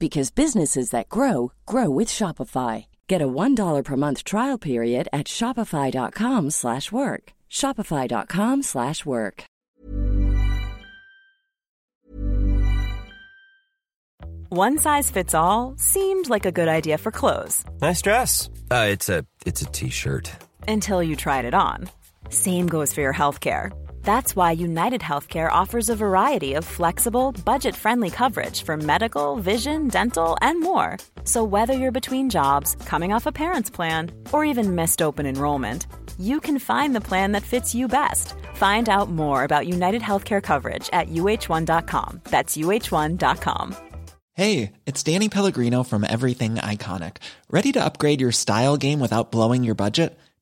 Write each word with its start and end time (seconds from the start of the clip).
because 0.00 0.32
businesses 0.32 0.90
that 0.90 1.08
grow 1.08 1.52
grow 1.66 1.88
with 1.90 2.08
Shopify. 2.08 2.86
Get 3.06 3.22
a 3.22 3.28
$1 3.28 3.84
per 3.84 3.96
month 3.96 4.24
trial 4.24 4.58
period 4.58 5.08
at 5.12 5.26
Shopify.com 5.26 6.50
slash 6.50 6.90
work. 6.90 7.32
Shopify.com 7.48 8.62
slash 8.62 9.04
work. 9.06 9.44
One 14.52 14.78
size 14.78 15.12
fits 15.12 15.32
all 15.32 15.74
seemed 15.76 16.28
like 16.28 16.44
a 16.44 16.50
good 16.50 16.66
idea 16.66 16.98
for 16.98 17.12
clothes. 17.12 17.64
Nice 17.80 18.02
dress. 18.02 18.50
Uh, 18.68 18.88
it's 18.90 19.08
a 19.08 19.24
it's 19.46 19.62
a 19.62 19.66
t-shirt. 19.66 20.32
Until 20.66 21.00
you 21.04 21.14
tried 21.14 21.44
it 21.44 21.54
on. 21.54 21.88
Same 22.30 22.66
goes 22.66 22.92
for 22.92 23.00
your 23.00 23.12
health 23.12 23.38
care. 23.38 23.70
That's 24.02 24.34
why 24.34 24.52
United 24.52 25.00
Healthcare 25.00 25.50
offers 25.50 25.88
a 25.88 25.96
variety 25.96 26.54
of 26.54 26.64
flexible, 26.64 27.32
budget 27.44 27.76
friendly 27.76 28.10
coverage 28.10 28.62
for 28.62 28.76
medical, 28.76 29.36
vision, 29.36 29.88
dental, 29.88 30.36
and 30.42 30.60
more. 30.60 30.96
So, 31.24 31.44
whether 31.44 31.72
you're 31.72 31.92
between 31.92 32.30
jobs, 32.30 32.74
coming 32.86 33.12
off 33.12 33.26
a 33.26 33.32
parent's 33.32 33.70
plan, 33.70 34.10
or 34.32 34.44
even 34.44 34.74
missed 34.74 35.02
open 35.02 35.26
enrollment, 35.26 35.86
you 36.18 36.40
can 36.40 36.58
find 36.58 36.94
the 36.94 37.00
plan 37.00 37.32
that 37.32 37.42
fits 37.44 37.74
you 37.74 37.88
best. 37.88 38.34
Find 38.54 38.88
out 38.88 39.10
more 39.10 39.44
about 39.44 39.66
United 39.66 40.02
Healthcare 40.02 40.42
coverage 40.42 40.90
at 40.92 41.08
uh1.com. 41.08 42.20
That's 42.24 42.56
uh1.com. 42.56 43.76
Hey, 44.34 44.72
it's 44.86 45.02
Danny 45.02 45.28
Pellegrino 45.28 45.82
from 45.82 46.04
Everything 46.04 46.54
Iconic. 46.54 47.16
Ready 47.50 47.72
to 47.72 47.84
upgrade 47.84 48.20
your 48.20 48.32
style 48.32 48.76
game 48.76 49.00
without 49.00 49.30
blowing 49.32 49.64
your 49.64 49.74
budget? 49.74 50.18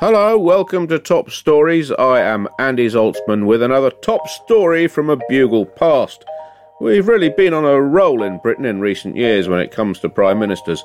Hello, 0.00 0.38
welcome 0.38 0.86
to 0.86 1.00
Top 1.00 1.28
Stories. 1.28 1.90
I 1.90 2.20
am 2.20 2.46
Andy 2.60 2.86
Zaltzman 2.86 3.46
with 3.46 3.64
another 3.64 3.90
top 3.90 4.28
story 4.28 4.86
from 4.86 5.10
a 5.10 5.18
bugle 5.28 5.66
past. 5.66 6.24
We've 6.80 7.08
really 7.08 7.30
been 7.30 7.52
on 7.52 7.64
a 7.64 7.82
roll 7.82 8.22
in 8.22 8.38
Britain 8.38 8.64
in 8.64 8.80
recent 8.80 9.16
years 9.16 9.48
when 9.48 9.58
it 9.58 9.72
comes 9.72 9.98
to 9.98 10.08
Prime 10.08 10.38
Ministers. 10.38 10.84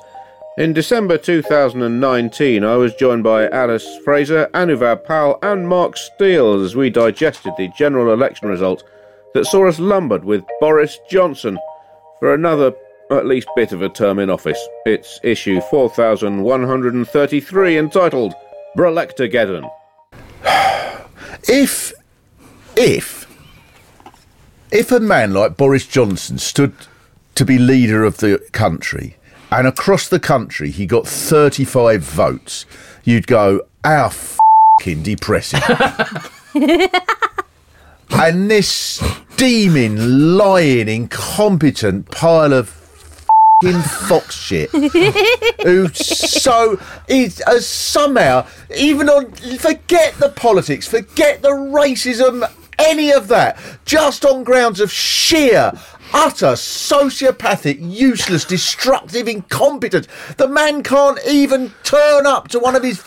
In 0.58 0.72
December 0.72 1.16
2019, 1.16 2.64
I 2.64 2.74
was 2.74 2.92
joined 2.96 3.22
by 3.22 3.48
Alice 3.50 3.86
Fraser, 4.04 4.50
Anuvab 4.52 5.04
Pal, 5.04 5.38
and 5.42 5.68
Mark 5.68 5.96
Steel 5.96 6.60
as 6.60 6.74
we 6.74 6.90
digested 6.90 7.52
the 7.56 7.70
general 7.78 8.12
election 8.12 8.48
result 8.48 8.82
that 9.32 9.46
saw 9.46 9.68
us 9.68 9.78
lumbered 9.78 10.24
with 10.24 10.42
Boris 10.58 10.98
Johnson 11.08 11.56
for 12.18 12.34
another, 12.34 12.72
at 13.12 13.26
least, 13.26 13.46
bit 13.54 13.70
of 13.70 13.80
a 13.80 13.88
term 13.88 14.18
in 14.18 14.28
office. 14.28 14.58
It's 14.86 15.20
issue 15.22 15.60
4133 15.70 17.78
entitled 17.78 18.34
Brelectageddon. 18.76 19.70
If, 21.46 21.92
if, 22.74 23.26
if 24.72 24.90
a 24.90 24.98
man 24.98 25.34
like 25.34 25.58
Boris 25.58 25.86
Johnson 25.86 26.38
stood 26.38 26.72
to 27.34 27.44
be 27.44 27.58
leader 27.58 28.02
of 28.02 28.16
the 28.18 28.38
country 28.52 29.16
and 29.50 29.66
across 29.66 30.08
the 30.08 30.18
country 30.18 30.70
he 30.70 30.86
got 30.86 31.06
35 31.06 32.02
votes, 32.02 32.64
you'd 33.02 33.26
go, 33.26 33.60
how 33.84 34.08
fucking 34.08 35.02
depressing. 35.02 35.60
and 38.10 38.50
this 38.50 39.02
steaming, 39.34 40.36
lying, 40.36 40.88
incompetent 40.88 42.10
pile 42.10 42.52
of 42.52 42.68
fucking 42.68 42.83
fox 43.62 44.34
shit. 44.34 44.70
Who 45.62 45.88
so 45.88 46.78
is 47.08 47.40
uh, 47.46 47.60
somehow 47.60 48.46
even 48.76 49.08
on 49.08 49.32
forget 49.58 50.14
the 50.14 50.28
politics 50.30 50.86
forget 50.86 51.40
the 51.42 51.50
racism 51.50 52.50
any 52.78 53.12
of 53.12 53.28
that 53.28 53.58
just 53.84 54.24
on 54.24 54.44
grounds 54.44 54.80
of 54.80 54.90
sheer 54.90 55.72
utter 56.12 56.52
sociopathic 56.52 57.78
useless 57.80 58.44
destructive 58.44 59.28
incompetence 59.28 60.08
the 60.36 60.48
man 60.48 60.82
can't 60.82 61.18
even 61.26 61.72
turn 61.84 62.26
up 62.26 62.48
to 62.48 62.58
one 62.58 62.74
of 62.74 62.82
his 62.82 62.98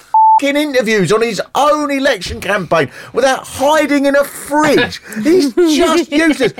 interviews 0.44 1.12
on 1.12 1.24
his 1.24 1.42
own 1.56 1.90
election 1.90 2.40
campaign 2.40 2.92
without 3.12 3.40
hiding 3.44 4.06
in 4.06 4.16
a 4.16 4.24
fridge. 4.24 5.02
He's 5.24 5.52
just 5.56 6.12
useless. 6.12 6.54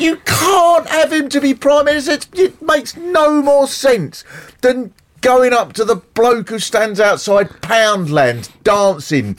You 0.00 0.16
can't 0.24 0.88
have 0.88 1.12
him 1.12 1.28
to 1.28 1.40
be 1.40 1.52
prime 1.52 1.84
minister. 1.84 2.26
It 2.32 2.62
makes 2.62 2.96
no 2.96 3.42
more 3.42 3.68
sense 3.68 4.24
than 4.62 4.94
going 5.20 5.52
up 5.52 5.74
to 5.74 5.84
the 5.84 5.96
bloke 5.96 6.48
who 6.48 6.58
stands 6.58 7.00
outside 7.00 7.50
Poundland 7.60 8.48
dancing 8.62 9.36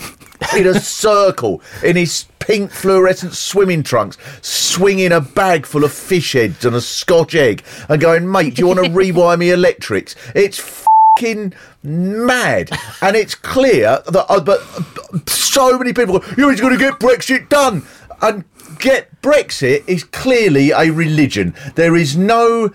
in 0.56 0.68
a 0.68 0.80
circle 0.80 1.60
in 1.84 1.96
his 1.96 2.28
pink 2.38 2.70
fluorescent 2.70 3.34
swimming 3.34 3.82
trunks, 3.82 4.20
swinging 4.42 5.12
a 5.12 5.20
bag 5.20 5.66
full 5.66 5.84
of 5.84 5.92
fish 5.92 6.34
heads 6.34 6.64
and 6.64 6.76
a 6.76 6.82
scotch 6.82 7.34
egg, 7.34 7.64
and 7.90 8.00
going, 8.00 8.32
mate, 8.32 8.54
do 8.54 8.62
you 8.62 8.68
want 8.68 8.86
to 8.86 8.92
rewire 8.92 9.40
me 9.40 9.50
electrics? 9.50 10.16
It's 10.36 10.88
fucking 11.20 11.54
mad. 11.84 12.70
And 13.02 13.16
it's 13.16 13.36
clear 13.36 14.02
that, 14.08 14.26
uh, 14.30 14.40
but 14.40 14.62
uh, 14.62 15.20
so 15.28 15.78
many 15.78 15.94
people, 15.94 16.20
go, 16.20 16.28
you're 16.38 16.56
going 16.56 16.74
to 16.74 16.80
get 16.80 17.00
Brexit 17.00 17.50
done. 17.50 17.84
And 18.22 18.44
get 18.80 19.22
Brexit 19.22 19.88
is 19.88 20.04
clearly 20.04 20.72
a 20.72 20.92
religion. 20.92 21.56
There 21.76 21.96
is 21.96 22.18
no 22.18 22.72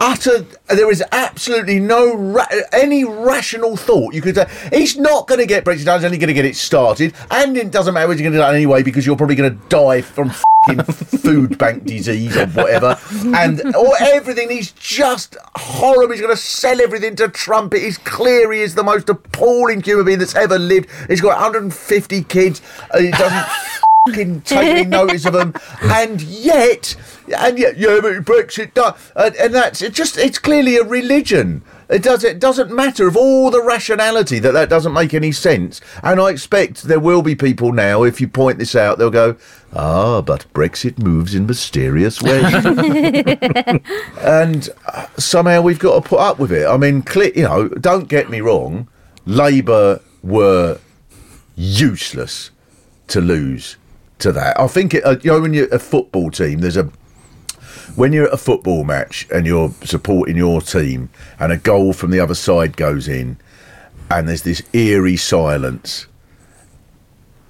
utter. 0.00 0.44
There 0.68 0.90
is 0.90 1.02
absolutely 1.12 1.80
no 1.80 2.14
ra- 2.14 2.46
any 2.72 3.04
rational 3.04 3.76
thought 3.76 4.12
you 4.12 4.20
could 4.20 4.34
say. 4.34 4.46
He's 4.70 4.98
not 4.98 5.28
going 5.28 5.40
to 5.40 5.46
get 5.46 5.64
Brexit 5.64 5.86
done. 5.86 6.00
He's 6.00 6.04
only 6.04 6.18
going 6.18 6.28
to 6.28 6.34
get 6.34 6.44
it 6.44 6.56
started, 6.56 7.14
and 7.30 7.56
it 7.56 7.70
doesn't 7.70 7.94
matter 7.94 8.08
whether 8.08 8.20
you're 8.20 8.30
going 8.30 8.40
to 8.40 8.46
do 8.46 8.54
anyway 8.54 8.82
because 8.82 9.06
you're 9.06 9.16
probably 9.16 9.36
going 9.36 9.58
to 9.58 9.68
die 9.68 10.02
from 10.02 10.30
food 10.84 11.58
bank 11.58 11.84
disease 11.84 12.36
or 12.36 12.46
whatever, 12.46 12.98
and 13.34 13.74
or 13.74 13.94
everything. 14.00 14.50
He's 14.50 14.72
just 14.72 15.36
horrible. 15.56 16.12
He's 16.12 16.20
going 16.20 16.34
to 16.34 16.40
sell 16.40 16.80
everything 16.80 17.16
to 17.16 17.28
Trump. 17.28 17.74
It 17.74 17.82
is 17.82 17.98
clear 17.98 18.52
he 18.52 18.60
is 18.60 18.74
the 18.74 18.84
most 18.84 19.08
appalling 19.08 19.82
human 19.82 20.04
being 20.06 20.18
that's 20.18 20.34
ever 20.34 20.58
lived. 20.58 20.88
He's 21.08 21.20
got 21.20 21.40
150 21.40 22.24
kids. 22.24 22.62
And 22.92 23.06
he 23.06 23.10
doesn't 23.10 23.46
fucking 24.08 24.40
take 24.42 24.68
any 24.68 24.84
notice 24.84 25.24
of 25.24 25.32
them, 25.32 25.54
and 25.82 26.20
yet, 26.22 26.96
and 27.36 27.58
yet, 27.58 27.76
yeah, 27.76 27.98
but 28.00 28.12
Brexit 28.24 28.74
done, 28.74 28.94
and, 29.14 29.34
and 29.36 29.54
that's 29.54 29.82
it. 29.82 29.92
Just 29.92 30.16
it's 30.16 30.38
clearly 30.38 30.76
a 30.76 30.84
religion. 30.84 31.62
It 31.88 32.02
does. 32.02 32.24
It 32.24 32.38
doesn't 32.38 32.70
matter 32.74 33.06
of 33.06 33.16
all 33.16 33.50
the 33.50 33.62
rationality 33.62 34.38
that 34.38 34.52
that 34.52 34.68
doesn't 34.68 34.92
make 34.92 35.14
any 35.14 35.32
sense. 35.32 35.80
And 36.02 36.20
I 36.20 36.30
expect 36.30 36.84
there 36.84 37.00
will 37.00 37.22
be 37.22 37.34
people 37.34 37.72
now. 37.72 38.02
If 38.02 38.20
you 38.20 38.28
point 38.28 38.58
this 38.58 38.74
out, 38.74 38.98
they'll 38.98 39.10
go, 39.10 39.36
"Ah, 39.74 40.22
but 40.22 40.46
Brexit 40.54 40.98
moves 40.98 41.34
in 41.34 41.46
mysterious 41.46 42.22
ways," 42.22 42.54
and 44.20 44.68
uh, 44.86 45.06
somehow 45.16 45.60
we've 45.60 45.78
got 45.78 46.02
to 46.02 46.08
put 46.08 46.20
up 46.20 46.38
with 46.38 46.52
it. 46.52 46.66
I 46.66 46.76
mean, 46.76 47.04
you 47.14 47.42
know, 47.42 47.68
don't 47.68 48.08
get 48.08 48.30
me 48.30 48.40
wrong. 48.40 48.88
Labour 49.26 50.00
were 50.22 50.78
useless 51.56 52.50
to 53.08 53.20
lose 53.20 53.76
to 54.18 54.32
that. 54.32 54.58
I 54.58 54.66
think 54.66 54.94
it, 54.94 55.04
uh, 55.04 55.16
you 55.22 55.30
know 55.32 55.40
when 55.40 55.52
you're 55.52 55.72
a 55.74 55.78
football 55.78 56.30
team, 56.30 56.60
there's 56.60 56.76
a 56.76 56.90
when 57.94 58.12
you're 58.12 58.26
at 58.26 58.34
a 58.34 58.38
football 58.38 58.84
match 58.84 59.26
and 59.32 59.46
you're 59.46 59.70
supporting 59.84 60.36
your 60.36 60.60
team, 60.60 61.10
and 61.38 61.52
a 61.52 61.56
goal 61.56 61.92
from 61.92 62.10
the 62.10 62.20
other 62.20 62.34
side 62.34 62.76
goes 62.76 63.08
in, 63.08 63.36
and 64.10 64.28
there's 64.28 64.42
this 64.42 64.62
eerie 64.72 65.16
silence, 65.16 66.06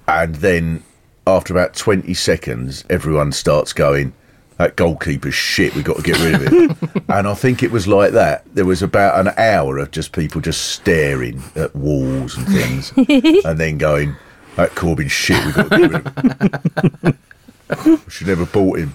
and 0.07 0.35
then 0.35 0.83
after 1.25 1.53
about 1.53 1.73
20 1.73 2.13
seconds, 2.13 2.83
everyone 2.89 3.31
starts 3.31 3.73
going. 3.73 4.13
That 4.57 4.75
goalkeeper's 4.75 5.33
shit. 5.33 5.73
We've 5.73 5.83
got 5.83 5.97
to 5.97 6.03
get 6.03 6.19
rid 6.19 6.35
of 6.35 6.41
it. 6.43 7.03
and 7.09 7.27
I 7.27 7.33
think 7.33 7.63
it 7.63 7.71
was 7.71 7.87
like 7.87 8.11
that. 8.11 8.43
There 8.53 8.65
was 8.65 8.81
about 8.83 9.19
an 9.19 9.33
hour 9.35 9.77
of 9.79 9.91
just 9.91 10.11
people 10.11 10.41
just 10.41 10.71
staring 10.71 11.41
at 11.55 11.75
walls 11.75 12.37
and 12.37 12.47
things, 12.47 12.93
and 13.45 13.57
then 13.57 13.77
going, 13.77 14.15
"That 14.55 14.71
Corbyn 14.71 15.09
shit. 15.09 15.43
We've 15.43 15.55
got 15.55 15.71
to 15.71 15.77
get 15.77 15.91
rid 15.91 16.05
of 16.05 17.01
him." 17.01 17.17
We 17.85 17.97
should 18.07 18.27
never 18.27 18.45
bought 18.45 18.77
him. 18.77 18.93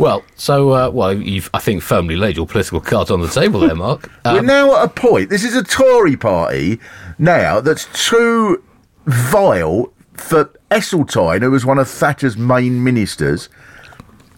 Well, 0.00 0.24
so 0.34 0.70
uh, 0.70 0.90
well, 0.90 1.12
you've 1.12 1.50
I 1.52 1.58
think 1.58 1.82
firmly 1.82 2.16
laid 2.16 2.36
your 2.36 2.46
political 2.46 2.80
cards 2.80 3.10
on 3.10 3.20
the 3.20 3.28
table 3.28 3.60
there, 3.60 3.74
Mark. 3.74 4.10
We're 4.24 4.38
Um, 4.40 4.46
now 4.46 4.74
at 4.78 4.84
a 4.86 4.88
point. 4.88 5.28
This 5.28 5.44
is 5.44 5.54
a 5.54 5.62
Tory 5.62 6.16
party 6.16 6.80
now 7.18 7.60
that's 7.60 7.86
too 8.08 8.64
vile 9.04 9.92
for 10.14 10.50
Heseltine, 10.70 11.42
who 11.42 11.50
was 11.50 11.66
one 11.66 11.78
of 11.78 11.86
Thatcher's 11.86 12.38
main 12.38 12.82
ministers, 12.82 13.50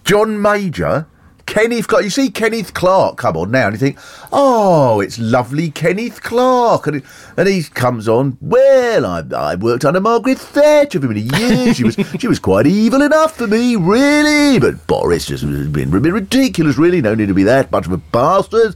John 0.05 0.43
Major, 0.43 1.07
Kenneth 1.53 1.87
Clarke. 1.87 2.05
You 2.05 2.11
see 2.11 2.31
Kenneth 2.31 2.73
Clarke 2.73 3.19
come 3.19 3.37
on 3.37 3.51
now, 3.51 3.67
and 3.67 3.75
you 3.75 3.79
think, 3.79 3.99
oh, 4.33 5.01
it's 5.01 5.19
lovely 5.19 5.71
Kenneth 5.71 6.23
Clarke, 6.23 6.87
and, 6.87 7.03
and 7.37 7.47
he 7.47 7.63
comes 7.63 8.09
on. 8.09 8.39
Well, 8.41 9.05
I, 9.05 9.23
I 9.37 9.57
worked 9.57 9.85
under 9.85 10.01
Margaret 10.01 10.39
Thatcher 10.39 10.99
for 10.99 11.09
many 11.09 11.21
years. 11.21 11.77
She 11.77 11.85
was 11.85 11.95
she 12.19 12.27
was 12.27 12.39
quite 12.39 12.67
evil 12.67 13.03
enough 13.03 13.37
for 13.37 13.47
me, 13.47 13.77
really. 13.77 14.61
But 14.61 14.87
Boris 14.87 15.27
just 15.27 15.45
has 15.45 15.69
been 15.69 15.95
a 15.95 16.01
bit 16.01 16.15
ridiculous, 16.15 16.79
really. 16.79 17.03
No 17.03 17.15
need 17.15 17.29
to 17.29 17.35
be 17.35 17.43
that 17.43 17.71
much 17.71 17.85
of 17.85 17.93
a 17.93 17.99
bastard. 17.99 18.75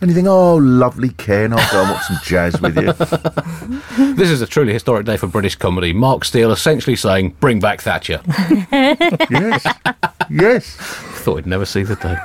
And 0.00 0.08
you 0.08 0.14
think, 0.14 0.28
oh, 0.28 0.56
lovely 0.56 1.10
Ken, 1.10 1.52
I'll 1.52 1.70
go 1.70 1.82
and 1.82 1.90
watch 1.90 2.04
some 2.04 2.18
jazz 2.24 2.58
with 2.62 2.76
you. 2.78 2.94
this 4.14 4.30
is 4.30 4.40
a 4.40 4.46
truly 4.46 4.72
historic 4.72 5.04
day 5.04 5.18
for 5.18 5.26
British 5.26 5.56
comedy. 5.56 5.92
Mark 5.92 6.24
Steel 6.24 6.50
essentially 6.50 6.96
saying, 6.96 7.36
"Bring 7.40 7.60
back 7.60 7.82
Thatcher." 7.82 8.22
yes, 8.72 9.66
yes. 10.30 11.09
Thought 11.20 11.36
we'd 11.36 11.46
never 11.46 11.66
see 11.66 11.82
the 11.82 11.96
day. 11.96 12.16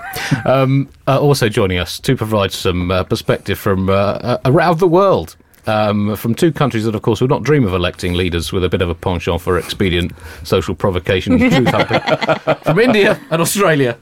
Um, 0.50 0.88
uh, 1.06 1.20
also 1.20 1.50
joining 1.50 1.78
us 1.80 2.00
to 2.00 2.16
provide 2.16 2.54
some 2.54 2.92
uh, 2.92 3.04
perspective 3.04 3.60
from 3.60 3.90
uh, 3.90 3.94
uh, 3.94 4.38
around 4.46 4.80
the 4.80 4.88
world. 4.88 5.36
Um, 5.68 6.16
from 6.16 6.34
two 6.36 6.52
countries 6.54 6.86
that, 6.86 6.96
of 6.96 7.02
course, 7.02 7.20
would 7.22 7.30
not 7.30 7.44
dream 7.44 7.66
of 7.66 7.74
electing 7.74 8.14
leaders 8.14 8.54
with 8.54 8.64
a 8.64 8.70
bit 8.70 8.82
of 8.82 8.90
a 8.90 8.96
penchant 8.96 9.42
for 9.42 9.58
expedient 9.58 10.14
social 10.44 10.76
provocation 10.76 11.34
and 11.34 11.52
truth 11.52 11.68
hunting. 11.68 12.56
from 12.64 12.80
India 12.80 13.20
and 13.32 13.42
Australia, 13.42 13.98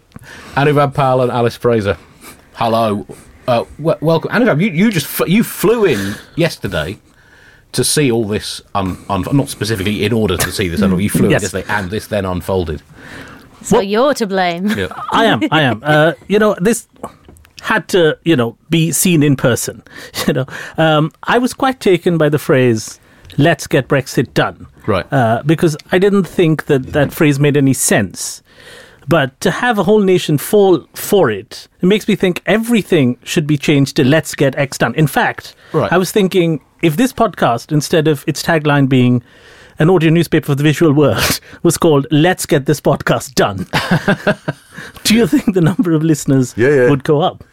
Anuvab 0.55 0.93
Pal 0.93 1.21
and 1.21 1.31
Alice 1.31 1.55
Fraser. 1.55 1.97
Hello, 2.55 3.07
uh, 3.47 3.63
w- 3.81 3.97
welcome, 4.01 4.29
Anuvab. 4.31 4.61
You, 4.61 4.69
you 4.71 4.91
just 4.91 5.21
f- 5.21 5.27
you 5.27 5.41
flew 5.43 5.85
in 5.85 6.15
yesterday 6.35 6.99
to 7.71 7.83
see 7.83 8.11
all 8.11 8.27
this, 8.27 8.61
un- 8.75 8.97
un- 9.09 9.23
not 9.31 9.49
specifically 9.49 10.03
in 10.05 10.13
order 10.13 10.37
to 10.37 10.51
see 10.51 10.67
this, 10.67 10.81
you 10.81 11.09
flew 11.09 11.25
in 11.25 11.31
Yes. 11.31 11.41
yesterday, 11.43 11.65
and 11.69 11.89
this 11.89 12.05
then 12.07 12.25
unfolded. 12.25 12.83
So 13.63 13.79
you're 13.79 14.13
to 14.15 14.27
blame. 14.27 14.67
Yeah. 14.67 14.87
I 15.11 15.25
am. 15.25 15.41
I 15.51 15.61
am. 15.61 15.81
Uh, 15.83 16.13
you 16.27 16.39
know, 16.39 16.55
this 16.61 16.87
had 17.61 17.87
to, 17.89 18.17
you 18.25 18.35
know, 18.35 18.57
be 18.69 18.91
seen 18.91 19.23
in 19.23 19.35
person. 19.35 19.81
You 20.27 20.33
know, 20.33 20.45
um, 20.77 21.11
I 21.23 21.37
was 21.37 21.53
quite 21.53 21.79
taken 21.79 22.17
by 22.17 22.29
the 22.29 22.39
phrase 22.39 22.99
"Let's 23.37 23.67
get 23.67 23.87
Brexit 23.87 24.33
done," 24.33 24.67
Right. 24.87 25.05
Uh, 25.11 25.41
because 25.45 25.75
I 25.91 25.99
didn't 25.99 26.23
think 26.25 26.65
that 26.65 26.93
that 26.93 27.11
phrase 27.13 27.39
made 27.39 27.57
any 27.57 27.73
sense. 27.73 28.41
But 29.07 29.37
to 29.41 29.51
have 29.51 29.77
a 29.79 29.83
whole 29.83 29.99
nation 29.99 30.37
fall 30.37 30.85
for 30.93 31.29
it, 31.29 31.67
it 31.81 31.85
makes 31.87 32.07
me 32.07 32.15
think 32.15 32.41
everything 32.45 33.17
should 33.23 33.45
be 33.47 33.57
changed 33.57 33.97
to 33.97 34.03
"Let's 34.05 34.33
get 34.35 34.55
X 34.57 34.77
done." 34.77 34.95
In 34.95 35.07
fact, 35.07 35.55
Right. 35.73 35.91
I 35.91 35.97
was 35.97 36.11
thinking 36.11 36.61
if 36.81 36.95
this 36.95 37.11
podcast, 37.13 37.71
instead 37.73 38.07
of 38.07 38.23
its 38.27 38.41
tagline 38.43 38.87
being 38.87 39.21
an 39.79 39.89
audio 39.89 40.09
newspaper 40.09 40.47
for 40.47 40.55
the 40.55 40.63
visual 40.63 40.93
world, 40.93 41.39
was 41.63 41.77
called 41.77 42.07
"Let's 42.11 42.45
get 42.45 42.65
this 42.65 42.79
podcast 42.81 43.35
done." 43.35 43.67
Do 45.03 45.15
you 45.15 45.27
think 45.27 45.53
the 45.53 45.61
number 45.61 45.93
of 45.93 46.03
listeners 46.03 46.53
Yeah, 46.57 46.69
yeah. 46.69 46.89
would 46.89 47.03
go 47.03 47.21
up? 47.21 47.43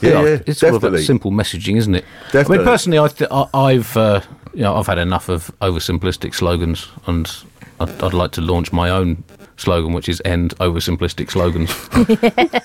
Yeah, 0.00 0.22
yeah, 0.22 0.38
it's 0.46 0.62
all 0.62 0.74
about 0.74 0.98
simple 0.98 1.30
messaging, 1.30 1.76
isn't 1.76 1.94
it? 1.94 2.04
Definitely. 2.32 2.56
I 2.56 2.58
mean, 2.58 2.66
personally, 2.66 2.98
I 2.98 3.08
th- 3.08 3.30
I- 3.30 3.48
I've 3.54 3.96
uh, 3.96 4.20
you 4.52 4.62
know 4.62 4.76
I've 4.76 4.86
had 4.86 4.98
enough 4.98 5.28
of 5.28 5.50
oversimplistic 5.62 6.34
slogans, 6.34 6.88
and 7.06 7.30
I'd, 7.80 8.02
I'd 8.02 8.12
like 8.12 8.32
to 8.32 8.40
launch 8.40 8.72
my 8.72 8.90
own 8.90 9.24
slogan, 9.56 9.92
which 9.94 10.08
is 10.08 10.20
"End 10.24 10.54
oversimplistic 10.58 11.30
slogans." 11.30 11.70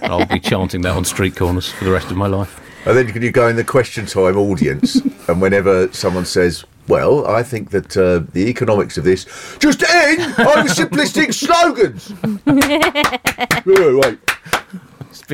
I'll 0.04 0.26
be 0.26 0.40
chanting 0.40 0.82
that 0.82 0.96
on 0.98 1.06
street 1.06 1.36
corners 1.36 1.70
for 1.72 1.86
the 1.86 1.92
rest 1.92 2.12
of 2.12 2.18
my 2.18 2.28
life. 2.28 2.60
And 2.86 2.98
then 2.98 3.08
can 3.08 3.22
you 3.22 3.32
go 3.32 3.48
in 3.48 3.56
the 3.56 3.64
question 3.64 4.06
time 4.06 4.38
audience, 4.38 4.96
and 5.30 5.42
whenever 5.42 5.92
someone 5.94 6.26
says, 6.26 6.66
"Well, 6.90 7.26
I 7.28 7.44
think 7.44 7.70
that 7.70 7.96
uh, 7.96 8.24
the 8.34 8.50
economics 8.50 8.98
of 8.98 9.04
this 9.04 9.26
just 9.60 9.84
end 9.84 10.22
over 10.40 10.68
simplistic 10.68 11.34
slogans." 11.46 12.12
Wait. 13.66 14.29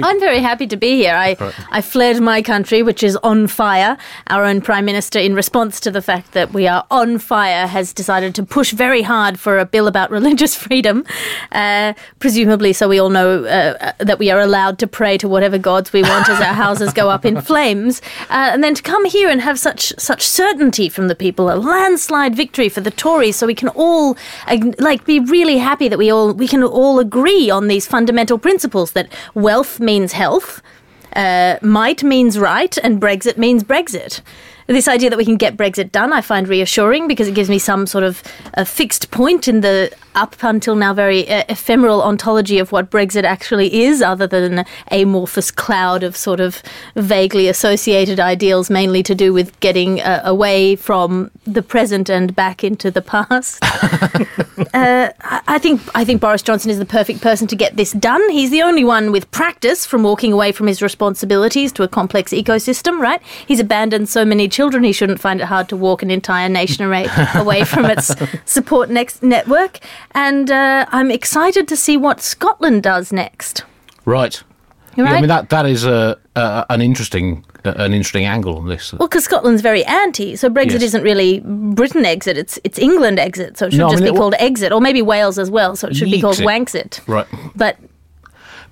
I'm 0.03 0.19
very 0.19 0.39
happy 0.39 0.67
to 0.67 0.77
be 0.77 0.95
here. 0.95 1.13
I, 1.15 1.35
I 1.71 1.81
fled 1.81 2.21
my 2.21 2.41
country, 2.41 2.83
which 2.83 3.03
is 3.03 3.15
on 3.17 3.47
fire. 3.47 3.97
Our 4.27 4.43
own 4.43 4.61
Prime 4.61 4.85
Minister, 4.85 5.19
in 5.19 5.35
response 5.35 5.79
to 5.81 5.91
the 5.91 6.01
fact 6.01 6.33
that 6.33 6.53
we 6.53 6.67
are 6.67 6.85
on 6.91 7.17
fire, 7.17 7.67
has 7.67 7.93
decided 7.93 8.35
to 8.35 8.43
push 8.43 8.71
very 8.71 9.01
hard 9.01 9.39
for 9.39 9.59
a 9.59 9.65
bill 9.65 9.87
about 9.87 10.11
religious 10.15 10.55
freedom, 10.55 11.05
uh, 11.51 11.93
presumably 12.19 12.73
so 12.73 12.87
we 12.87 12.99
all 12.99 13.09
know 13.09 13.43
uh, 13.43 13.77
uh, 13.79 13.91
that 13.99 14.19
we 14.19 14.31
are 14.31 14.39
allowed 14.39 14.79
to 14.79 14.87
pray 14.87 15.17
to 15.17 15.27
whatever 15.27 15.57
gods 15.57 15.93
we 15.93 16.01
want 16.01 16.29
as 16.29 16.39
our 16.39 16.53
houses 16.65 16.93
go 16.93 17.09
up 17.09 17.25
in 17.25 17.41
flames. 17.41 18.01
Uh, 18.29 18.49
and 18.53 18.63
then 18.63 18.75
to 18.75 18.81
come 18.81 19.05
here 19.05 19.29
and 19.29 19.41
have 19.41 19.59
such 19.59 19.93
such 19.97 20.21
certainty 20.23 20.89
from 20.89 21.07
the 21.07 21.15
people, 21.15 21.51
a 21.51 21.55
landslide 21.55 22.35
victory 22.35 22.69
for 22.69 22.81
the 22.81 22.91
Tories, 22.91 23.35
so 23.35 23.47
we 23.47 23.55
can 23.55 23.69
all 23.69 24.17
like 24.79 25.05
be 25.05 25.19
really 25.19 25.57
happy 25.57 25.87
that 25.87 25.97
we 25.97 26.09
all 26.11 26.33
we 26.33 26.47
can 26.47 26.63
all 26.63 26.99
agree 26.99 27.49
on 27.49 27.67
these 27.67 27.85
fundamental 27.87 28.37
principles 28.37 28.91
that 28.91 29.07
wealth 29.33 29.79
means 29.85 30.13
health, 30.13 30.61
uh, 31.15 31.57
might 31.61 32.03
means 32.03 32.37
right, 32.37 32.77
and 32.79 32.99
Brexit 32.99 33.37
means 33.37 33.63
Brexit. 33.63 34.21
This 34.67 34.87
idea 34.87 35.11
that 35.11 35.17
we 35.17 35.25
can 35.25 35.37
get 35.37 35.55
Brexit 35.55 35.91
done, 35.91 36.11
I 36.11 36.21
find 36.21 36.47
reassuring 36.47 37.07
because 37.07 37.27
it 37.27 37.35
gives 37.35 37.49
me 37.49 37.59
some 37.59 37.85
sort 37.85 38.03
of 38.03 38.23
a 38.55 38.65
fixed 38.65 39.11
point 39.11 39.47
in 39.47 39.61
the 39.61 39.91
up 40.15 40.35
until 40.41 40.75
now 40.75 40.93
very 40.93 41.29
uh, 41.29 41.43
ephemeral 41.49 42.01
ontology 42.01 42.57
of 42.57 42.71
what 42.71 42.89
Brexit 42.89 43.25
actually 43.25 43.83
is, 43.83 44.01
other 44.01 44.25
than 44.25 44.59
an 44.59 44.65
amorphous 44.89 45.51
cloud 45.51 46.03
of 46.03 46.15
sort 46.15 46.39
of 46.39 46.63
vaguely 46.95 47.47
associated 47.47 48.19
ideals, 48.19 48.69
mainly 48.69 49.03
to 49.03 49.13
do 49.13 49.33
with 49.33 49.57
getting 49.59 50.01
uh, 50.01 50.21
away 50.23 50.75
from 50.75 51.29
the 51.45 51.61
present 51.61 52.09
and 52.09 52.35
back 52.35 52.63
into 52.63 52.89
the 52.89 53.01
past. 53.01 53.63
Uh, 54.73 55.09
I 55.19 55.57
think 55.57 55.81
I 55.95 56.05
think 56.05 56.21
Boris 56.21 56.41
Johnson 56.41 56.71
is 56.71 56.79
the 56.79 56.85
perfect 56.85 57.21
person 57.21 57.47
to 57.47 57.55
get 57.55 57.75
this 57.75 57.91
done. 57.91 58.29
He's 58.29 58.51
the 58.51 58.61
only 58.61 58.83
one 58.83 59.11
with 59.11 59.29
practice 59.31 59.85
from 59.85 60.03
walking 60.03 60.33
away 60.33 60.51
from 60.51 60.67
his 60.67 60.81
responsibilities 60.81 61.71
to 61.73 61.83
a 61.83 61.87
complex 61.87 62.31
ecosystem. 62.31 62.99
Right? 62.99 63.21
He's 63.47 63.59
abandoned 63.59 64.09
so 64.09 64.25
many 64.25 64.47
children. 64.55 64.83
He 64.83 64.93
shouldn't 64.93 65.19
find 65.19 65.41
it 65.41 65.45
hard 65.45 65.67
to 65.69 65.75
walk 65.77 66.01
an 66.03 66.09
entire 66.11 66.49
nation 66.49 66.83
array 66.87 67.07
away 67.35 67.63
from 67.65 67.85
its 67.85 68.15
support 68.45 68.89
next 68.89 69.21
network. 69.21 69.79
And 70.11 70.49
uh, 70.49 70.85
I'm 70.91 71.11
excited 71.11 71.67
to 71.67 71.75
see 71.75 71.97
what 71.97 72.21
Scotland 72.21 72.83
does 72.83 73.11
next. 73.11 73.63
Right. 74.05 74.41
Yeah, 74.97 75.05
I 75.05 75.19
mean 75.19 75.27
that 75.27 75.49
that 75.49 75.65
is 75.65 75.83
a, 75.85 76.17
a 76.37 76.65
an 76.69 76.81
interesting 76.81 77.43
uh, 77.65 77.73
an 77.75 77.93
interesting 77.93 78.23
angle 78.23 78.57
on 78.57 78.69
this. 78.69 78.93
Well, 78.93 79.09
because 79.09 79.25
Scotland's 79.25 79.61
very 79.61 79.83
anti, 79.83 80.37
so 80.37 80.49
Brexit 80.49 80.79
Yes. 80.79 80.83
isn't 80.83 81.03
really 81.03 81.41
Britain 81.41 82.05
exit; 82.05 82.37
it's 82.37 82.57
it's 82.63 82.79
England 82.79 83.19
exit. 83.19 83.57
So 83.57 83.65
it 83.65 83.71
should 83.71 83.79
No, 83.79 83.87
I 83.87 83.91
just 83.91 84.03
mean, 84.03 84.13
be 84.13 84.17
called 84.17 84.35
exit, 84.39 84.71
or 84.71 84.79
maybe 84.79 85.01
Wales 85.01 85.37
as 85.37 85.51
well. 85.51 85.75
So 85.75 85.89
it 85.89 85.97
should 85.97 86.11
be 86.11 86.21
called. 86.21 86.37
Wanksit. 86.37 87.05
Right. 87.07 87.27
But 87.55 87.75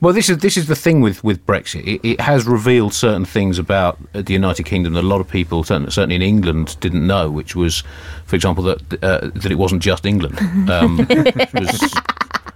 Well, 0.03 0.11
this 0.13 0.29
is 0.29 0.39
this 0.39 0.57
is 0.57 0.67
the 0.67 0.75
thing 0.75 0.99
with 0.99 1.23
with 1.23 1.45
Brexit. 1.45 1.87
It, 1.87 2.01
it 2.05 2.19
has 2.19 2.45
revealed 2.45 2.93
certain 2.93 3.23
things 3.23 3.57
about 3.57 3.97
uh, 4.13 4.21
the 4.21 4.33
United 4.33 4.63
Kingdom 4.65 4.91
that 4.95 4.99
a 4.99 5.07
lot 5.07 5.21
of 5.21 5.29
people, 5.29 5.63
certainly 5.63 6.15
in 6.15 6.21
England, 6.21 6.75
didn't 6.81 7.07
know. 7.07 7.31
Which 7.31 7.55
was, 7.55 7.83
for 8.25 8.35
example, 8.35 8.65
that 8.65 9.01
uh, 9.01 9.29
that 9.33 9.49
it 9.49 9.55
wasn't 9.55 9.81
just 9.81 10.05
England. 10.05 10.37
Um, 10.69 10.97
was, 11.53 11.93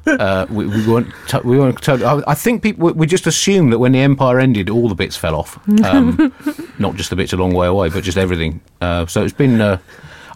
uh, 0.08 0.46
we, 0.50 0.68
we 0.68 0.86
weren't. 0.86 1.08
To- 1.30 1.40
we 1.46 1.58
weren't. 1.58 1.82
Totally, 1.82 2.06
I, 2.06 2.32
I 2.32 2.36
think 2.36 2.64
people 2.64 2.88
we- 2.88 2.92
we 2.92 3.08
just 3.08 3.26
assumed 3.26 3.72
that 3.72 3.80
when 3.80 3.94
the 3.94 4.00
empire 4.00 4.42
ended, 4.42 4.70
all 4.70 4.90
the 4.90 4.96
bits 4.96 5.16
fell 5.16 5.34
off. 5.34 5.58
Um, 5.86 6.34
not 6.80 6.96
just 6.96 7.10
the 7.12 7.16
bits 7.16 7.32
a 7.32 7.38
long 7.38 7.54
way 7.54 7.68
away, 7.68 7.88
but 7.88 8.04
just 8.04 8.18
everything. 8.18 8.60
Uh, 8.82 9.06
so 9.06 9.24
it's 9.24 9.32
been. 9.34 9.80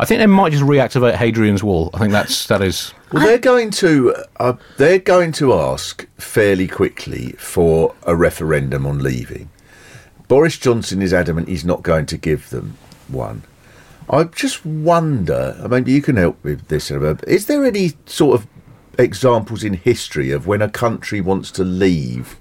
Uh, 0.01 0.03
I 0.03 0.05
think 0.05 0.20
they 0.20 0.27
might 0.27 0.51
just 0.51 0.63
reactivate 0.63 1.15
Hadrian's 1.15 1.63
Wall. 1.63 1.89
I 1.93 2.00
think 2.00 2.12
that's 2.12 2.48
that 2.48 2.62
is. 2.62 2.93
Well, 3.12 3.24
they're 3.25 3.38
going 3.38 3.72
to 3.72 4.15
uh, 4.39 4.53
they're 4.77 5.00
going 5.00 5.31
to 5.34 5.53
ask 5.53 6.08
fairly 6.17 6.67
quickly 6.67 7.34
for 7.34 7.96
a 8.03 8.15
referendum 8.15 8.86
on 8.86 9.00
leaving. 9.00 9.50
Boris 10.27 10.58
Johnson 10.58 11.01
is 11.01 11.13
adamant 11.13 11.50
he's 11.50 11.65
not 11.65 11.84
going 11.84 12.05
to 12.08 12.17
give 12.17 12.50
them 12.50 12.77
one. 13.08 13.43
I 14.10 14.24
just 14.25 14.65
wonder. 14.65 15.58
I 15.63 15.67
mean, 15.67 15.86
you 15.86 16.01
can 16.01 16.15
help 16.17 16.43
with 16.43 16.67
this. 16.67 16.89
uh, 16.91 17.15
Is 17.27 17.46
there 17.46 17.63
any 17.65 17.93
sort 18.05 18.39
of 18.39 18.48
examples 18.98 19.63
in 19.63 19.74
history 19.74 20.31
of 20.31 20.48
when 20.48 20.62
a 20.62 20.69
country 20.69 21.21
wants 21.21 21.51
to 21.51 21.63
leave 21.63 22.38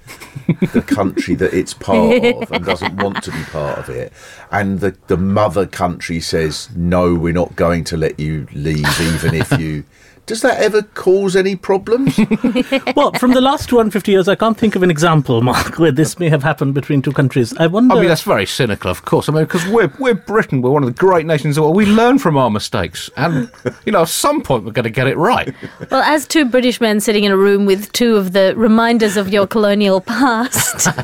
the 0.73 0.83
country 0.83 1.35
that 1.35 1.54
it's 1.54 1.75
part 1.75 2.23
of 2.25 2.52
and 2.52 2.64
doesn't 2.73 2.97
want 2.97 3.23
to 3.23 3.30
be 3.30 3.42
part 3.45 3.78
of 3.78 3.88
it, 3.88 4.12
and 4.50 4.80
the 4.80 4.97
the 5.07 5.16
mother 5.16 5.66
country 5.66 6.21
says 6.21 6.69
no, 6.75 7.14
we're 7.14 7.33
not 7.33 7.57
going 7.57 7.85
to 7.85 7.97
let 7.97 8.19
you 8.19 8.47
leave, 8.52 9.00
even 9.00 9.35
if 9.35 9.50
you. 9.59 9.85
Does 10.31 10.43
that 10.43 10.61
ever 10.61 10.83
cause 10.83 11.35
any 11.35 11.57
problems? 11.57 12.17
well, 12.95 13.11
from 13.15 13.33
the 13.33 13.41
last 13.41 13.69
250 13.69 14.13
years, 14.13 14.29
I 14.29 14.37
can't 14.37 14.57
think 14.57 14.77
of 14.77 14.85
an 14.85 14.89
example, 14.89 15.43
Mark, 15.43 15.81
where 15.81 15.91
this 15.91 16.21
may 16.21 16.29
have 16.29 16.45
happened 16.45 16.73
between 16.73 17.03
two 17.03 17.11
countries. 17.11 17.53
I 17.57 17.67
wonder. 17.67 17.97
I 17.97 17.99
mean, 17.99 18.09
that's 18.09 18.23
very 18.23 18.47
cynical, 18.47 18.93
of 18.93 19.05
course. 19.05 19.29
I 19.29 19.33
mean, 19.33 19.43
because 19.43 19.67
we're, 19.67 19.93
we're 19.99 20.15
Britain, 20.15 20.63
we're 20.63 20.71
one 20.71 20.85
of 20.85 20.87
the 20.89 20.97
great 20.97 21.27
nations 21.27 21.57
of 21.57 21.63
the 21.63 21.63
world. 21.63 21.75
We 21.75 21.85
learn 21.85 22.21
from 22.21 22.37
our 22.37 22.49
mistakes. 22.49 23.11
And, 23.17 23.51
you 23.85 23.91
know, 23.91 24.03
at 24.03 24.09
some 24.09 24.41
point 24.41 24.65
we're 24.65 24.71
going 24.71 24.85
to 24.85 24.91
get 24.91 25.09
it 25.09 25.17
right. 25.17 25.53
well, 25.91 26.03
as 26.03 26.29
two 26.29 26.45
British 26.45 26.81
men 26.81 27.01
sitting 27.01 27.25
in 27.25 27.33
a 27.33 27.37
room 27.37 27.67
with 27.67 27.91
two 27.91 28.15
of 28.17 28.31
the 28.33 28.55
reminders 28.57 29.17
of 29.17 29.31
your 29.31 29.49
colonial 29.49 30.01
past, 30.01 30.87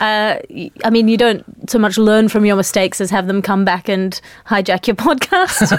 uh, 0.00 0.38
y- 0.48 0.70
I 0.84 0.88
mean, 0.90 1.08
you 1.08 1.18
don't 1.18 1.44
so 1.68 1.78
much 1.78 1.98
learn 1.98 2.30
from 2.30 2.46
your 2.46 2.56
mistakes 2.56 2.98
as 2.98 3.10
have 3.10 3.26
them 3.26 3.42
come 3.42 3.66
back 3.66 3.90
and 3.90 4.18
hijack 4.46 4.86
your 4.86 4.96
podcast. 4.96 5.76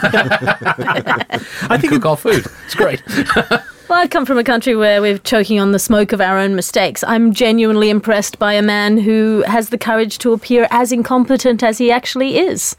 I 1.72 1.78
think 1.80 1.94
Cook 1.94 2.06
our 2.06 2.18
food. 2.32 2.46
It's 2.66 2.76
great. 2.76 3.02
Well, 3.90 3.98
I 4.00 4.08
come 4.10 4.26
from 4.26 4.38
a 4.38 4.44
country 4.44 4.76
where 4.76 5.02
we're 5.02 5.18
choking 5.18 5.62
on 5.62 5.72
the 5.72 5.80
smoke 5.80 6.12
of 6.12 6.20
our 6.20 6.38
own 6.38 6.56
mistakes. 6.58 7.06
I'm 7.08 7.32
genuinely 7.32 7.90
impressed 7.90 8.38
by 8.38 8.52
a 8.52 8.62
man 8.62 8.98
who 8.98 9.46
has 9.48 9.70
the 9.70 9.78
courage 9.78 10.18
to 10.18 10.34
appear 10.34 10.68
as 10.72 10.92
incompetent 10.92 11.64
as 11.64 11.78
he 11.78 11.90
actually 11.90 12.38
is. 12.38 12.76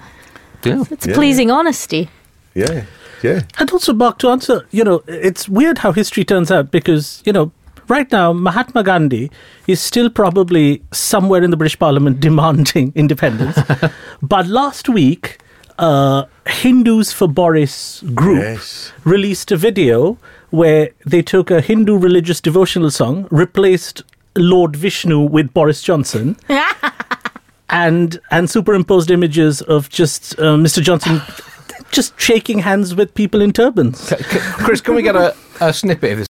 Yeah. 0.65 0.85
It's 0.91 1.07
Yeah. 1.07 1.15
pleasing 1.15 1.51
honesty. 1.51 2.11
yeah, 2.55 2.85
yeah. 3.23 3.41
And 3.59 3.71
also, 3.71 3.95
Mark, 3.95 4.19
to 4.19 4.29
answer, 4.29 4.67
you 4.71 4.85
know, 4.85 5.03
it's 5.07 5.49
weird 5.49 5.79
how 5.79 5.93
history 5.93 6.25
turns 6.27 6.51
out 6.51 6.71
because, 6.71 7.23
you 7.25 7.33
know, 7.33 7.53
right 7.89 8.13
now, 8.13 8.35
Mahatma 8.35 8.83
Gandhi 8.83 9.31
is 9.67 9.81
still 9.81 10.11
probably 10.11 10.83
somewhere 10.93 11.43
in 11.43 11.51
the 11.51 11.57
British 11.57 11.79
Parliament 11.79 12.21
demanding 12.29 12.93
independence. 12.95 13.59
but 14.23 14.47
last 14.47 14.91
week, 14.91 15.39
uh, 15.80 16.24
Hindus 16.48 17.12
for 17.14 17.28
Boris 17.28 18.02
group 18.14 18.40
Yes. 18.42 18.92
released 19.04 19.52
a 19.52 19.58
video 19.58 20.18
where 20.52 20.90
they 21.06 21.22
took 21.22 21.50
a 21.52 21.62
Hindu 21.62 21.98
religious 21.98 22.40
devotional 22.42 22.92
song, 22.92 23.28
replaced 23.32 24.04
Lord 24.36 24.76
Vishnu 24.76 25.20
with 25.20 25.54
Boris 25.54 25.82
Johnson. 25.82 26.36
And 27.70 28.20
and 28.30 28.50
superimposed 28.50 29.10
images 29.10 29.62
of 29.64 29.90
just 29.90 30.38
uh, 30.40 30.58
Mr. 30.58 30.80
Johnson 30.82 31.22
just 31.92 32.20
shaking 32.20 32.60
hands 32.60 32.94
with 32.94 33.14
people 33.16 33.42
in 33.42 33.52
turbans. 33.52 34.00
C- 34.00 34.16
c- 34.18 34.40
Chris, 34.66 34.82
can 34.82 34.94
we 34.96 35.02
get 35.02 35.16
a, 35.16 35.36
a 35.60 35.72
snippet 35.74 36.12
of 36.12 36.18
this? 36.20 36.28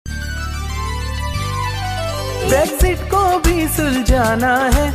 Brexit 2.53 2.99
को 3.11 3.23
भी 3.47 3.67
सुलझाना 3.77 4.55
है 4.75 4.87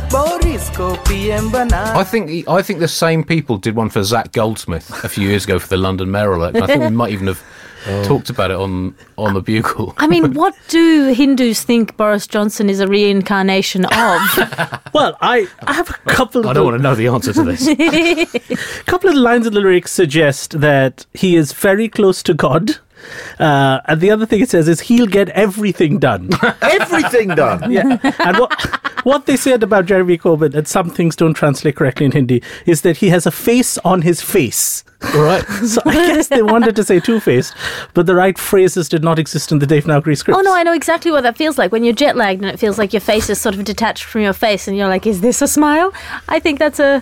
I 1.95 2.03
think 2.03 2.27
the, 2.27 2.45
I 2.47 2.61
think 2.61 2.79
the 2.79 2.87
same 2.87 3.23
people 3.23 3.57
did 3.57 3.75
one 3.75 3.89
for 3.89 4.03
Zac 4.03 4.31
Goldsmith 4.31 5.03
a 5.03 5.09
few 5.09 5.27
years 5.27 5.43
ago 5.43 5.59
for 5.59 5.67
the 5.67 5.77
London 5.77 6.09
mayor 6.09 6.33
election. 6.33 6.63
I 6.63 6.67
think 6.67 6.81
we 6.81 6.89
might 6.89 7.11
even 7.11 7.27
have 7.27 7.43
oh. 7.87 8.03
talked 8.05 8.29
about 8.29 8.49
it 8.49 8.57
on 8.57 8.95
on 9.17 9.33
the 9.33 9.41
bugle. 9.41 9.93
I 9.97 10.07
mean, 10.07 10.33
what 10.35 10.55
do 10.69 11.13
Hindus 11.13 11.63
think 11.63 11.97
Boris 11.97 12.27
Johnson 12.27 12.69
is 12.69 12.79
a 12.79 12.87
reincarnation 12.87 13.85
of? 13.85 13.91
well, 14.93 15.17
I, 15.21 15.47
I 15.63 15.73
have 15.73 15.89
a 15.89 15.93
couple. 16.09 16.47
I 16.47 16.53
don't 16.53 16.65
want 16.65 16.77
to 16.77 16.83
know 16.83 16.95
the 16.95 17.07
answer 17.07 17.33
to 17.33 17.43
this. 17.43 17.67
a 17.67 18.83
couple 18.85 19.09
of 19.09 19.15
lines 19.15 19.45
of 19.45 19.53
the 19.53 19.59
lyrics 19.59 19.91
suggest 19.91 20.59
that 20.61 21.05
he 21.13 21.35
is 21.35 21.51
very 21.51 21.89
close 21.89 22.23
to 22.23 22.33
God. 22.33 22.77
Uh, 23.39 23.79
and 23.85 24.01
the 24.01 24.11
other 24.11 24.25
thing 24.25 24.41
it 24.41 24.49
says 24.49 24.67
is 24.67 24.81
he'll 24.81 25.07
get 25.07 25.29
everything 25.29 25.99
done. 25.99 26.29
Everything 26.61 27.29
done. 27.29 27.71
yeah. 27.71 27.97
And 28.19 28.37
what, 28.37 28.53
what 29.05 29.25
they 29.25 29.35
said 29.37 29.63
about 29.63 29.85
Jeremy 29.85 30.17
Corbyn, 30.17 30.53
and 30.53 30.67
some 30.67 30.89
things 30.89 31.15
don't 31.15 31.33
translate 31.33 31.75
correctly 31.75 32.05
in 32.05 32.11
Hindi, 32.11 32.41
is 32.65 32.81
that 32.81 32.97
he 32.97 33.09
has 33.09 33.25
a 33.25 33.31
face 33.31 33.77
on 33.79 34.01
his 34.03 34.21
face. 34.21 34.83
right. 35.13 35.43
So 35.63 35.81
I 35.85 35.93
guess 35.93 36.27
they 36.27 36.43
wanted 36.43 36.75
to 36.77 36.83
say 36.83 36.99
two 36.99 37.19
faced, 37.19 37.53
but 37.93 38.05
the 38.05 38.15
right 38.15 38.37
phrases 38.37 38.87
did 38.89 39.03
not 39.03 39.19
exist 39.19 39.51
in 39.51 39.59
the 39.59 39.65
Devanagari 39.65 40.17
script. 40.17 40.37
oh 40.37 40.41
no, 40.41 40.53
I 40.55 40.63
know 40.63 40.73
exactly 40.73 41.11
what 41.11 41.21
that 41.23 41.35
feels 41.37 41.57
like 41.57 41.71
when 41.71 41.83
you're 41.83 41.93
jet 41.93 42.15
lagged 42.15 42.41
and 42.41 42.49
it 42.53 42.59
feels 42.59 42.77
like 42.77 42.93
your 42.93 43.01
face 43.01 43.29
is 43.29 43.39
sort 43.41 43.55
of 43.55 43.63
detached 43.65 44.03
from 44.05 44.21
your 44.21 44.33
face, 44.33 44.67
and 44.67 44.77
you're 44.77 44.87
like, 44.87 45.05
"Is 45.07 45.21
this 45.21 45.41
a 45.41 45.47
smile?" 45.47 45.93
I 46.29 46.39
think 46.39 46.59
that's 46.59 46.79
a 46.79 47.01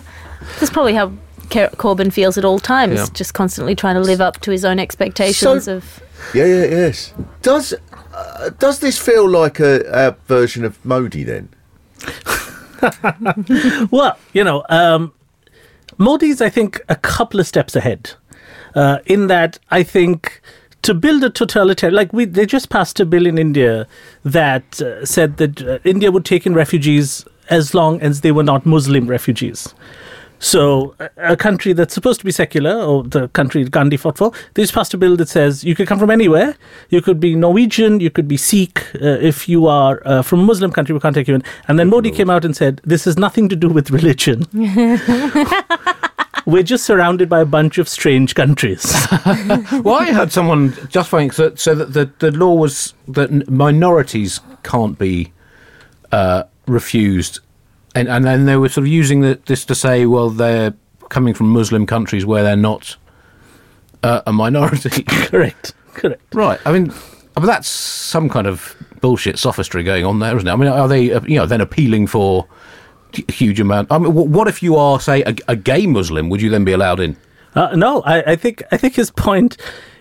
that's 0.58 0.70
probably 0.72 0.94
how 0.94 1.08
Ker- 1.08 1.12
Corbyn 1.50 2.12
feels 2.12 2.38
at 2.38 2.44
all 2.44 2.58
times, 2.58 2.94
Yeah. 2.98 3.06
just 3.12 3.34
constantly 3.34 3.74
trying 3.74 3.94
to 3.96 4.00
live 4.00 4.20
up 4.20 4.40
to 4.40 4.50
his 4.50 4.64
own 4.64 4.78
expectations 4.78 5.64
So- 5.64 5.76
of. 5.76 6.00
Yeah, 6.34 6.44
yeah, 6.46 6.64
yes. 6.66 7.12
Does 7.42 7.74
uh, 8.14 8.50
does 8.58 8.78
this 8.78 8.96
feel 8.98 9.28
like 9.28 9.58
a, 9.58 9.80
a 9.92 10.16
version 10.28 10.64
of 10.64 10.82
Modi 10.84 11.24
then? 11.24 11.48
Well, 13.90 14.18
you 14.32 14.42
know, 14.44 14.64
um, 14.68 15.12
Modi's, 15.98 16.40
I 16.40 16.48
think, 16.48 16.80
a 16.88 16.96
couple 16.96 17.38
of 17.40 17.46
steps 17.46 17.76
ahead. 17.76 18.12
Uh, 18.74 18.98
in 19.06 19.26
that, 19.28 19.58
I 19.70 19.82
think 19.82 20.40
to 20.82 20.94
build 20.94 21.22
a 21.22 21.30
totalitarian, 21.30 21.94
like 21.94 22.12
we, 22.12 22.24
they 22.24 22.46
just 22.46 22.70
passed 22.70 22.98
a 23.00 23.04
bill 23.04 23.26
in 23.26 23.38
India 23.38 23.86
that 24.24 24.80
uh, 24.82 25.04
said 25.04 25.36
that 25.36 25.62
uh, 25.62 25.78
India 25.84 26.10
would 26.10 26.24
take 26.24 26.44
in 26.46 26.54
refugees 26.54 27.24
as 27.50 27.74
long 27.74 28.00
as 28.00 28.22
they 28.22 28.32
were 28.32 28.42
not 28.42 28.64
Muslim 28.66 29.06
refugees. 29.06 29.74
So, 30.42 30.96
a, 30.98 31.34
a 31.34 31.36
country 31.36 31.72
that's 31.72 31.94
supposed 31.94 32.18
to 32.18 32.26
be 32.26 32.32
secular, 32.32 32.72
or 32.82 33.04
the 33.04 33.28
country 33.28 33.62
Gandhi 33.62 33.96
fought 33.96 34.18
for, 34.18 34.32
they 34.54 34.62
just 34.64 34.74
passed 34.74 34.92
a 34.92 34.98
bill 34.98 35.16
that 35.18 35.28
says 35.28 35.62
you 35.62 35.76
could 35.76 35.86
come 35.86 36.00
from 36.00 36.10
anywhere. 36.10 36.56
You 36.90 37.00
could 37.00 37.20
be 37.20 37.36
Norwegian, 37.36 38.00
you 38.00 38.10
could 38.10 38.26
be 38.26 38.36
Sikh. 38.36 38.92
Uh, 38.96 39.18
if 39.20 39.48
you 39.48 39.68
are 39.68 40.02
uh, 40.04 40.22
from 40.22 40.40
a 40.40 40.42
Muslim 40.42 40.72
country, 40.72 40.94
we 40.94 41.00
can't 41.00 41.14
take 41.14 41.28
you 41.28 41.36
in. 41.36 41.44
And 41.68 41.78
then 41.78 41.88
Modi 41.88 42.10
came 42.10 42.28
out 42.28 42.44
and 42.44 42.56
said, 42.56 42.80
this 42.82 43.04
has 43.04 43.16
nothing 43.16 43.48
to 43.50 43.56
do 43.56 43.68
with 43.68 43.90
religion. 43.92 44.44
We're 46.44 46.64
just 46.64 46.84
surrounded 46.84 47.28
by 47.28 47.40
a 47.40 47.44
bunch 47.44 47.78
of 47.78 47.88
strange 47.88 48.34
countries. 48.34 48.82
Well, 49.84 49.94
I 49.94 50.12
heard 50.12 50.32
someone 50.32 50.74
justifying 50.88 51.30
so, 51.30 51.54
so 51.54 51.76
that 51.76 51.92
the, 51.92 52.10
the 52.18 52.36
law 52.36 52.54
was 52.54 52.94
that 53.06 53.48
minorities 53.48 54.40
can't 54.64 54.98
be 54.98 55.32
uh, 56.10 56.42
refused, 56.66 57.38
and 57.94 58.08
and 58.08 58.24
then 58.24 58.46
they 58.46 58.56
were 58.56 58.68
sort 58.68 58.84
of 58.86 58.88
using 58.88 59.20
the, 59.20 59.38
this 59.46 59.64
to 59.66 59.74
say, 59.74 60.06
well, 60.06 60.30
they're 60.30 60.74
coming 61.08 61.34
from 61.34 61.50
Muslim 61.50 61.86
countries 61.86 62.24
where 62.24 62.42
they're 62.42 62.56
not 62.56 62.96
uh, 64.02 64.22
a 64.26 64.32
minority. 64.32 65.02
correct, 65.08 65.74
correct. 65.94 66.22
right. 66.34 66.58
I 66.64 66.72
mean, 66.72 66.92
but 67.34 67.46
that's 67.46 67.68
some 67.68 68.28
kind 68.28 68.46
of 68.46 68.76
bullshit 69.00 69.38
sophistry 69.38 69.82
going 69.82 70.04
on 70.04 70.18
there, 70.18 70.36
isn't 70.36 70.48
it? 70.48 70.52
I 70.52 70.56
mean, 70.56 70.68
are 70.68 70.88
they 70.88 71.12
uh, 71.12 71.20
you 71.22 71.36
know 71.36 71.46
then 71.46 71.60
appealing 71.60 72.06
for 72.06 72.46
a 73.28 73.32
huge 73.32 73.60
amount? 73.60 73.90
I 73.90 73.98
mean, 73.98 74.14
what 74.14 74.48
if 74.48 74.62
you 74.62 74.76
are 74.76 75.00
say 75.00 75.22
a, 75.22 75.34
a 75.48 75.56
gay 75.56 75.86
Muslim? 75.86 76.30
Would 76.30 76.40
you 76.40 76.50
then 76.50 76.64
be 76.64 76.72
allowed 76.72 77.00
in? 77.00 77.16
Uh, 77.54 77.74
no, 77.76 78.00
I, 78.02 78.32
I 78.32 78.36
think 78.36 78.62
I 78.72 78.76
think 78.76 78.94
his 78.94 79.10
point 79.10 79.56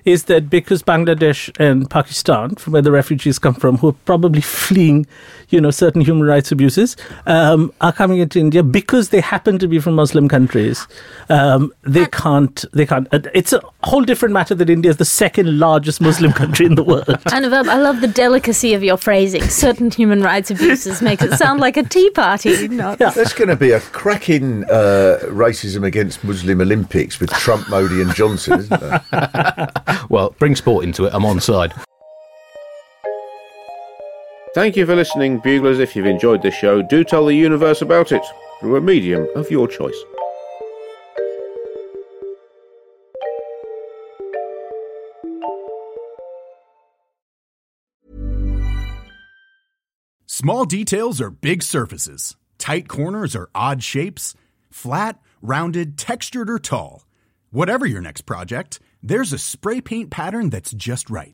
is 0.05 0.25
that 0.25 0.49
because 0.49 0.81
Bangladesh 0.81 1.51
and 1.59 1.89
Pakistan, 1.89 2.55
from 2.55 2.73
where 2.73 2.81
the 2.81 2.91
refugees 2.91 3.37
come 3.37 3.53
from, 3.53 3.77
who 3.77 3.89
are 3.89 3.95
probably 4.05 4.41
fleeing, 4.41 5.05
you 5.51 5.61
know, 5.61 5.71
certain 5.71 6.01
human 6.01 6.27
rights 6.27 6.51
abuses, 6.51 6.95
um, 7.27 7.71
are 7.81 7.91
coming 7.93 8.19
into 8.19 8.39
India 8.39 8.63
because 8.63 9.09
they 9.09 9.21
happen 9.21 9.59
to 9.59 9.67
be 9.67 9.79
from 9.79 9.95
Muslim 9.95 10.27
countries. 10.27 10.87
Um, 11.29 11.73
they 11.83 12.05
can't. 12.07 12.63
They 12.73 12.85
can't. 12.85 13.07
uh, 13.13 13.19
It's 13.33 13.53
a 13.53 13.61
whole 13.83 14.01
different 14.03 14.33
matter 14.33 14.55
that 14.55 14.69
India 14.69 14.89
is 14.91 14.97
the 14.97 15.05
second 15.05 15.59
largest 15.59 16.01
Muslim 16.01 16.31
country 16.33 16.65
in 16.65 16.75
the 16.75 16.83
world. 16.83 17.05
Anuvab, 17.07 17.67
I 17.67 17.77
love 17.77 18.01
the 18.01 18.07
delicacy 18.07 18.73
of 18.73 18.83
your 18.83 18.97
phrasing. 18.97 19.43
Certain 19.43 19.91
human 19.91 20.21
rights 20.21 20.49
abuses 20.51 21.01
makes 21.01 21.23
it 21.23 21.33
sound 21.37 21.59
like 21.59 21.77
a 21.77 21.83
tea 21.83 22.09
party. 22.11 22.67
Not 22.67 22.99
That's 22.99 23.33
going 23.33 23.49
to 23.49 23.55
be 23.55 23.71
a 23.71 23.79
cracking 23.79 24.63
uh, 24.65 25.19
racism 25.23 25.85
against 25.85 26.23
Muslim 26.23 26.61
Olympics 26.61 27.19
with 27.19 27.29
Trump, 27.31 27.69
Modi, 27.69 28.01
and 28.01 28.13
Johnson, 28.15 28.59
isn't 28.59 28.79
there? 28.79 29.01
Well, 30.09 30.35
bring 30.39 30.55
sport 30.55 30.83
into 30.83 31.05
it. 31.05 31.13
I'm 31.13 31.25
on 31.25 31.39
side. 31.39 31.73
Thank 34.53 34.75
you 34.75 34.85
for 34.85 34.97
listening, 34.97 35.39
Buglers. 35.39 35.79
If 35.79 35.95
you've 35.95 36.05
enjoyed 36.05 36.41
this 36.41 36.53
show, 36.53 36.81
do 36.81 37.05
tell 37.05 37.25
the 37.25 37.33
universe 37.33 37.81
about 37.81 38.11
it 38.11 38.21
through 38.59 38.75
a 38.75 38.81
medium 38.81 39.25
of 39.33 39.49
your 39.49 39.65
choice. 39.65 39.95
Small 50.25 50.65
details 50.65 51.21
are 51.21 51.29
big 51.29 51.63
surfaces. 51.63 52.35
Tight 52.57 52.89
corners 52.89 53.37
are 53.37 53.49
odd 53.55 53.81
shapes. 53.81 54.33
Flat, 54.69 55.17
rounded, 55.41 55.97
textured, 55.97 56.49
or 56.49 56.59
tall. 56.59 57.05
Whatever 57.51 57.85
your 57.85 58.01
next 58.01 58.21
project, 58.21 58.81
there's 59.01 59.31
a 59.31 59.37
spray 59.37 59.79
paint 59.79 60.09
pattern 60.09 60.49
that's 60.49 60.73
just 60.73 61.09
right. 61.09 61.33